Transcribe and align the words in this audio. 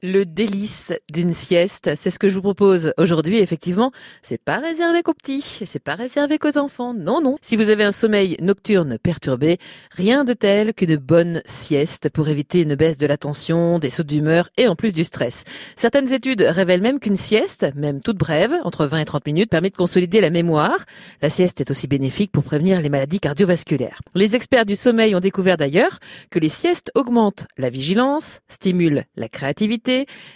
Le 0.00 0.24
délice 0.24 0.92
d'une 1.12 1.32
sieste, 1.32 1.90
c'est 1.96 2.10
ce 2.10 2.20
que 2.20 2.28
je 2.28 2.36
vous 2.36 2.40
propose 2.40 2.92
aujourd'hui. 2.98 3.38
Effectivement, 3.38 3.90
c'est 4.22 4.40
pas 4.40 4.58
réservé 4.58 5.02
qu'aux 5.02 5.12
petits, 5.12 5.42
c'est 5.42 5.82
pas 5.82 5.96
réservé 5.96 6.38
qu'aux 6.38 6.56
enfants. 6.56 6.94
Non, 6.94 7.20
non. 7.20 7.36
Si 7.40 7.56
vous 7.56 7.68
avez 7.68 7.82
un 7.82 7.90
sommeil 7.90 8.36
nocturne 8.40 8.98
perturbé, 9.02 9.58
rien 9.90 10.22
de 10.22 10.34
tel 10.34 10.72
qu'une 10.72 10.94
bonne 10.98 11.42
sieste 11.46 12.10
pour 12.10 12.28
éviter 12.28 12.62
une 12.62 12.76
baisse 12.76 12.96
de 12.98 13.08
la 13.08 13.16
tension, 13.16 13.80
des 13.80 13.90
sauts 13.90 14.04
d'humeur 14.04 14.50
et 14.56 14.68
en 14.68 14.76
plus 14.76 14.94
du 14.94 15.02
stress. 15.02 15.42
Certaines 15.74 16.12
études 16.12 16.42
révèlent 16.42 16.80
même 16.80 17.00
qu'une 17.00 17.16
sieste, 17.16 17.66
même 17.74 18.00
toute 18.00 18.18
brève, 18.18 18.54
entre 18.62 18.86
20 18.86 19.00
et 19.00 19.04
30 19.04 19.26
minutes, 19.26 19.50
permet 19.50 19.70
de 19.70 19.76
consolider 19.76 20.20
la 20.20 20.30
mémoire. 20.30 20.78
La 21.22 21.28
sieste 21.28 21.60
est 21.60 21.72
aussi 21.72 21.88
bénéfique 21.88 22.30
pour 22.30 22.44
prévenir 22.44 22.80
les 22.80 22.88
maladies 22.88 23.18
cardiovasculaires. 23.18 23.98
Les 24.14 24.36
experts 24.36 24.64
du 24.64 24.76
sommeil 24.76 25.16
ont 25.16 25.20
découvert 25.20 25.56
d'ailleurs 25.56 25.98
que 26.30 26.38
les 26.38 26.48
siestes 26.48 26.92
augmentent 26.94 27.48
la 27.56 27.68
vigilance, 27.68 28.38
stimulent 28.46 29.02
la 29.16 29.28
créativité, 29.28 29.87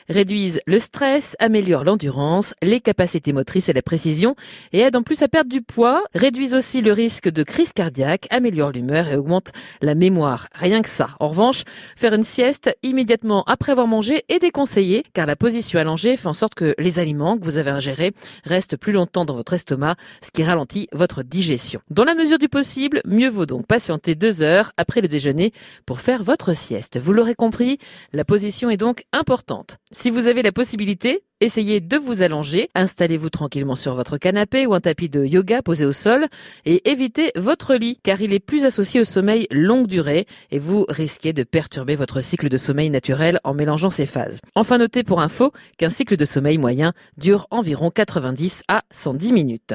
réduisent 0.08 0.60
le 0.66 0.78
stress, 0.78 1.36
améliorent 1.38 1.84
l'endurance, 1.84 2.54
les 2.62 2.80
capacités 2.80 3.32
motrices 3.32 3.68
et 3.68 3.72
la 3.72 3.82
précision 3.82 4.34
et 4.72 4.80
aident 4.80 4.96
en 4.96 5.02
plus 5.02 5.22
à 5.22 5.28
perdre 5.28 5.50
du 5.50 5.62
poids, 5.62 6.04
réduisent 6.14 6.54
aussi 6.54 6.80
le 6.80 6.92
risque 6.92 7.28
de 7.28 7.42
crise 7.42 7.72
cardiaque, 7.72 8.26
améliorent 8.30 8.72
l'humeur 8.72 9.08
et 9.08 9.16
augmentent 9.16 9.52
la 9.80 9.94
mémoire. 9.94 10.48
Rien 10.54 10.82
que 10.82 10.88
ça. 10.88 11.10
En 11.20 11.28
revanche, 11.28 11.62
faire 11.96 12.14
une 12.14 12.22
sieste 12.22 12.76
immédiatement 12.82 13.44
après 13.44 13.72
avoir 13.72 13.86
mangé 13.86 14.24
est 14.28 14.38
déconseillé 14.38 15.04
car 15.12 15.26
la 15.26 15.36
position 15.36 15.78
allongée 15.78 16.16
fait 16.16 16.28
en 16.28 16.34
sorte 16.34 16.54
que 16.54 16.74
les 16.78 16.98
aliments 16.98 17.36
que 17.36 17.44
vous 17.44 17.58
avez 17.58 17.70
ingérés 17.70 18.12
restent 18.44 18.76
plus 18.76 18.92
longtemps 18.92 19.24
dans 19.24 19.34
votre 19.34 19.52
estomac, 19.52 19.96
ce 20.22 20.30
qui 20.30 20.44
ralentit 20.44 20.88
votre 20.92 21.22
digestion. 21.22 21.80
Dans 21.90 22.04
la 22.04 22.14
mesure 22.14 22.38
du 22.38 22.48
possible, 22.48 23.02
mieux 23.04 23.28
vaut 23.28 23.46
donc 23.46 23.66
patienter 23.66 24.14
deux 24.14 24.42
heures 24.42 24.72
après 24.76 25.00
le 25.00 25.08
déjeuner 25.08 25.52
pour 25.86 26.00
faire 26.00 26.22
votre 26.22 26.54
sieste. 26.54 26.98
Vous 26.98 27.12
l'aurez 27.12 27.34
compris, 27.34 27.78
la 28.12 28.24
position 28.24 28.70
est 28.70 28.76
donc 28.76 29.04
importante 29.12 29.41
importante 29.42 29.81
si 29.92 30.10
vous 30.10 30.26
avez 30.26 30.42
la 30.42 30.52
possibilité, 30.52 31.22
Essayez 31.42 31.80
de 31.80 31.96
vous 31.96 32.22
allonger, 32.22 32.68
installez-vous 32.76 33.28
tranquillement 33.28 33.74
sur 33.74 33.96
votre 33.96 34.16
canapé 34.16 34.64
ou 34.64 34.74
un 34.74 34.80
tapis 34.80 35.08
de 35.08 35.24
yoga 35.24 35.60
posé 35.60 35.84
au 35.84 35.90
sol 35.90 36.28
et 36.64 36.88
évitez 36.88 37.32
votre 37.34 37.74
lit 37.74 37.98
car 38.00 38.20
il 38.20 38.32
est 38.32 38.38
plus 38.38 38.64
associé 38.64 39.00
au 39.00 39.04
sommeil 39.04 39.48
longue 39.50 39.88
durée 39.88 40.26
et 40.52 40.60
vous 40.60 40.86
risquez 40.88 41.32
de 41.32 41.42
perturber 41.42 41.96
votre 41.96 42.20
cycle 42.20 42.48
de 42.48 42.56
sommeil 42.56 42.90
naturel 42.90 43.40
en 43.42 43.54
mélangeant 43.54 43.90
ces 43.90 44.06
phases. 44.06 44.38
Enfin 44.54 44.78
notez 44.78 45.02
pour 45.02 45.20
info 45.20 45.50
qu'un 45.78 45.88
cycle 45.88 46.16
de 46.16 46.24
sommeil 46.24 46.58
moyen 46.58 46.92
dure 47.16 47.48
environ 47.50 47.90
90 47.90 48.62
à 48.68 48.82
110 48.92 49.32
minutes. 49.32 49.74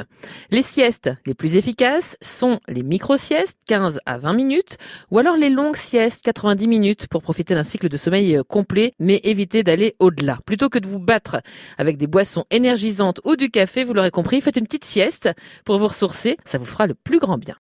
Les 0.52 0.62
siestes 0.62 1.10
les 1.26 1.34
plus 1.34 1.58
efficaces 1.58 2.16
sont 2.22 2.62
les 2.70 2.84
micro-siestes 2.84 3.60
15 3.66 4.00
à 4.06 4.20
20 4.20 4.34
minutes 4.36 4.78
ou 5.12 5.20
alors 5.20 5.36
les 5.36 5.50
longues 5.50 5.76
siestes 5.76 6.24
90 6.24 6.66
minutes 6.70 7.08
pour 7.10 7.24
profiter 7.24 7.56
d'un 7.56 7.64
cycle 7.64 7.90
de 7.90 7.98
sommeil 7.98 8.40
complet 8.48 8.94
mais 9.00 9.20
évitez 9.26 9.64
d'aller 9.64 9.96
au-delà. 10.08 10.40
Plutôt 10.46 10.70
que 10.70 10.80
de 10.80 10.88
vous 10.88 11.00
battre 11.00 11.42
avec 11.78 11.98
des 11.98 12.08
boissons 12.08 12.46
énergisantes 12.52 13.22
ou 13.24 13.36
du 13.36 13.50
café, 13.50 13.84
vous 13.84 13.94
l'aurez 13.94 14.12
compris, 14.12 14.42
faites 14.42 14.58
une 14.58 14.66
petite 14.66 14.86
sieste 14.86 15.30
pour 15.64 15.78
vous 15.78 15.88
ressourcer, 15.88 16.38
ça 16.46 16.58
vous 16.58 16.66
fera 16.66 16.88
le 16.88 16.94
plus 16.94 17.20
grand 17.20 17.38
bien. 17.38 17.56